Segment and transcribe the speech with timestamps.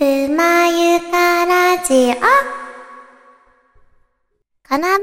[0.00, 2.14] くまゆかラジオ。
[2.14, 2.20] こ
[4.78, 5.02] の番組は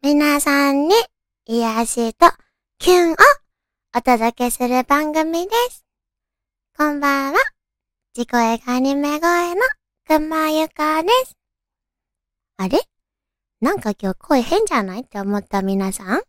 [0.00, 0.94] 皆さんに
[1.44, 2.30] 癒しと
[2.78, 3.16] キュンを
[3.94, 5.84] お届けする番組です。
[6.78, 7.38] こんばんは。
[8.16, 9.60] 自己絵がアニメ声の
[10.06, 11.36] くまゆかです。
[12.56, 12.80] あれ？
[13.60, 16.22] なんか今日声変じゃないって思った皆さん？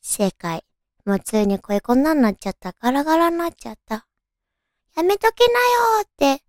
[0.00, 0.64] 正解。
[1.04, 2.72] もうついに声こんなんなっちゃった。
[2.80, 4.06] ガラガラになっちゃった。
[4.96, 5.44] やめときな
[5.98, 6.42] よって、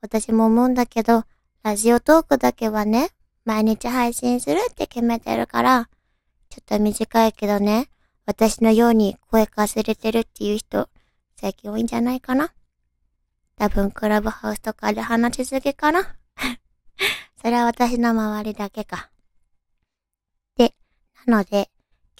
[0.00, 1.24] 私も思うんだけど、
[1.62, 3.10] ラジオトークだけはね、
[3.44, 5.88] 毎日配信するって決めてるから、
[6.50, 7.88] ちょっと短いけどね、
[8.26, 10.88] 私のように声かすれてるっていう人、
[11.36, 12.52] 最近多いんじゃないかな
[13.56, 16.16] 多分クラブハウスとかで話しすぎかな
[17.40, 19.10] それは私の周りだけか。
[20.56, 20.74] で、
[21.26, 21.70] なので、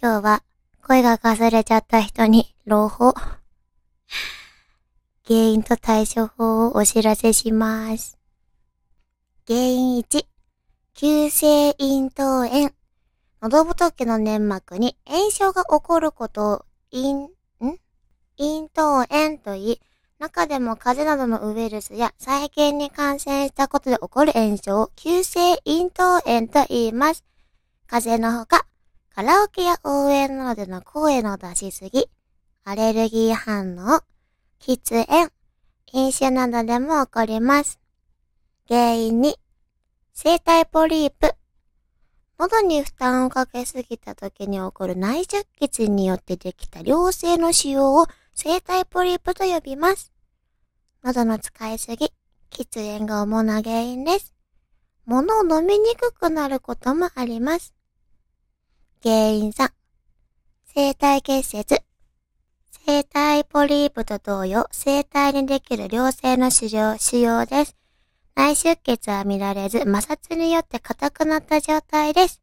[0.01, 0.43] 今日は
[0.83, 3.15] 声がかすれちゃった人に朗報。
[5.27, 8.19] 原因と対処法をお知らせします。
[9.49, 10.27] 原因1、
[10.93, 12.73] 急性咽頭炎。
[13.41, 17.29] 喉仏の粘膜に炎症が起こることを、咽、ん
[18.39, 19.81] 咽頭炎と言い、
[20.19, 27.25] 中でも風邪などのウイルスや細菌に感染したことで起こる炎症を急性咽頭炎と言います。
[27.87, 28.67] 風邪のほか、
[29.15, 32.11] カラオケや応援などでの声の出しすぎ、
[32.65, 34.03] アレルギー反応、
[34.61, 35.31] 喫煙、
[35.93, 37.79] 飲酒などでも起こります。
[38.69, 39.37] 原因に、
[40.15, 41.35] 声帯ポリープ。
[42.39, 50.13] 喉に負担をかけすぎた時に起こる内出血によってできた良性の腫瘍を声帯ポリープと呼びます。
[51.03, 52.13] 喉の使いすぎ、
[52.51, 54.35] 喫煙が主な原因です。
[55.05, 57.75] 物を飲みにくくなることもあります。
[59.03, 59.71] 原因3、
[60.75, 61.83] 声帯結節。
[62.87, 67.77] 声帯ポリープと同様、声帯にできる良性の腫瘍、です。
[68.35, 72.43] 内出血は見られず、摩擦によって硬くなった状態です。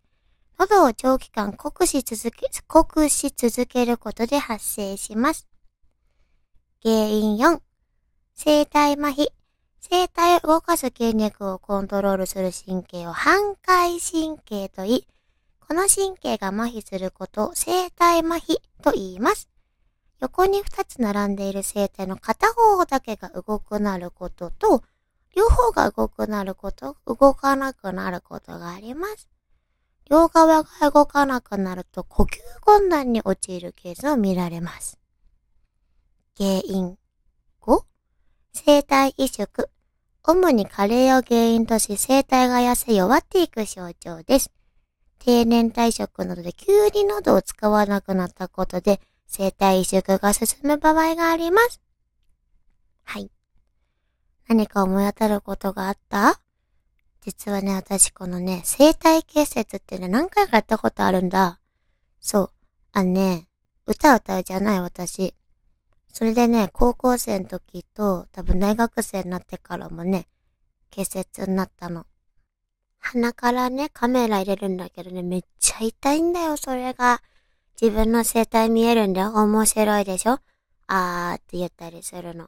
[0.58, 5.48] 喉を長期間酷使続け、酷使続けることで発生します。
[6.82, 7.60] 原因4、
[8.44, 9.28] 声帯麻痺。
[9.88, 15.08] 声帯を動かす筋肉をコントロールする神経を反回神経と言い、
[15.60, 19.51] この神経が麻痺することを声帯麻痺と言います。
[20.22, 24.84] 横に二つ並んでいる声帯の片方だけが動くなることと、
[25.36, 29.30] 両方が動くなること、動かなくなることがあります。
[30.10, 35.00] 両側が動かなくなると呼吸困難に陥るケースを見られます。
[36.38, 36.98] 原因
[37.62, 37.84] 5.
[38.64, 38.86] 声帯
[39.18, 39.70] 萎縮。
[40.24, 44.52] 主に加齢を原因とし声帯が痩せ弱っていく症状です。
[45.18, 49.02] 定年退職などで急に喉を使わなくなったことで
[49.34, 51.80] 声帯萎縮が進む場合があります。
[53.04, 53.32] はい。
[54.48, 56.42] 何か思い当たることがあった？
[57.22, 61.60] 実はね、私このね、声帯結節ってね、何回かやったことあるんだ。
[62.20, 62.52] そう。
[62.92, 63.48] あのね、
[63.86, 65.34] 歌歌うじゃない私。
[66.12, 70.28] それでね、高校生の時と、多分大学生になってからもね、
[70.90, 72.06] 結節になったの。
[73.00, 77.22] 鼻からね、カメラ入れるんだけどね、めっちゃ痛いんだよ、それが。
[77.82, 79.34] 自分の声帯見えるんだよ。
[79.34, 80.40] 面白いでしょ？
[80.86, 82.48] あーって言ったりするの。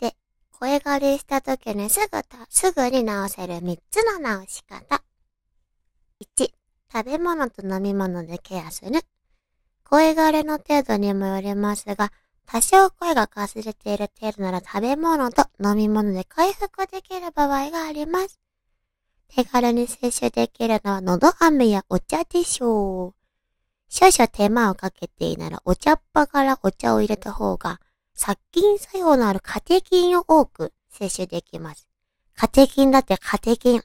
[0.00, 0.16] で、
[0.58, 5.02] 声枯れした時にすぐた、すぐに直せる3つの直し方。
[6.38, 6.48] 1、
[6.90, 9.02] 食べ物と飲み物でケアする。
[9.84, 12.10] 声枯れの程度にもよりますが、
[12.46, 18.38] 多少声がかすれている程度なら食べ物と飲み物で回復できる場合があります。
[19.28, 23.23] 手軽に摂取できるのは喉飴やお茶でしょう。
[23.96, 27.80] 少々手間をかけていいならお茶っ葉からお茶を入れた方が
[28.16, 31.86] 殺菌作用のあるカテキンを多く摂取できます。
[32.34, 33.82] カテキンだってカテキン。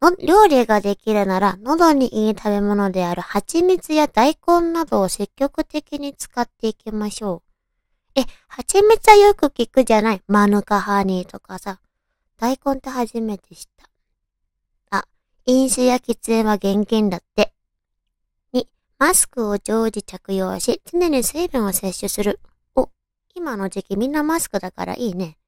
[0.00, 7.44] の料理ができるなら喉にいい食べ物である蜂蜜や大根などを積極的に使っていきましょ
[8.16, 8.20] う。
[8.20, 10.22] え、蜂蜜はよく聞くじゃない？
[10.26, 11.78] マヌカハニーとかさ。
[12.38, 13.64] 大根って初めて知っ
[14.90, 14.98] た。
[14.98, 15.04] あ、
[15.46, 17.51] 飲酒や喫煙は厳禁だって。
[19.02, 22.38] マスクを常時着用し、常に水分を摂取する。
[22.76, 22.88] お、
[23.34, 25.38] 今の時期みんなマスクだからいいね。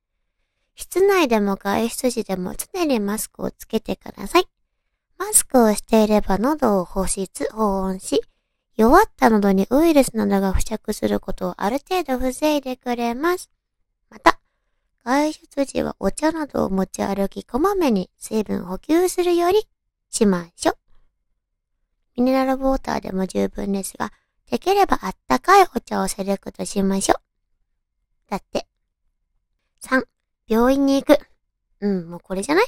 [0.74, 4.48] 室内でも外出時でも常にマスクをつけてください。
[5.18, 8.22] マスクをしていれば喉を保湿、保温し、
[8.76, 13.52] 弱った喉にウイルスなどが付着することをある程度防いでくれます。
[14.10, 14.40] また、
[15.04, 19.68] 外出時はお茶などを持ち歩きこまめに水分補給するように
[20.10, 20.83] しましょう。
[22.16, 24.12] ミネラルウォーターでも十分ですが、
[24.50, 28.30] できればあったかいお茶をセレクトしましょう。
[28.30, 28.66] だって。
[29.82, 30.04] 3、
[30.46, 31.18] 病院に行く。
[31.80, 32.64] うん、もうこれじゃない？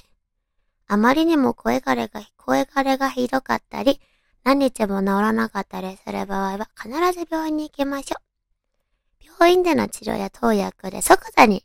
[0.89, 4.01] あまりにも声枯れが、声枯れがひどかったり、
[4.45, 9.25] 何日も治らなかったりする場合は必ず病院に行きましょう。
[9.39, 11.65] 病院での治療や投薬で即座に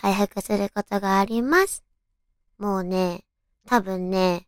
[0.00, 1.84] 回復することがあります。
[2.58, 3.24] もうね、
[3.66, 4.47] 多分ね、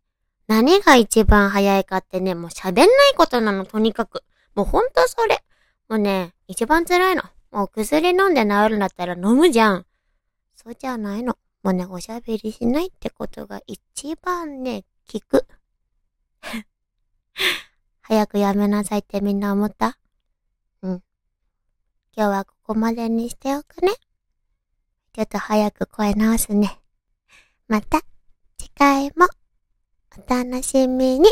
[0.51, 4.21] 何が一番早いかってね、もう喋んないことなの、とにかく。
[4.53, 5.41] もうほんとそれ。
[5.87, 7.23] もうね、一番辛いの。
[7.51, 9.85] もう薬飲んで治るんだったら飲むじゃん。
[10.57, 11.37] そうじゃないの。
[11.63, 15.47] もうね、おしゃべりしないってことが一番ね、効く。
[18.01, 19.97] 早くやめなさいってみんな思った？
[20.81, 21.03] うん。
[22.11, 23.93] 今日はここまでにしておくね。
[25.13, 26.81] ちょっと早く声直すね。
[27.69, 28.01] また、
[28.57, 29.29] 次回も、
[30.17, 31.29] お楽しみに。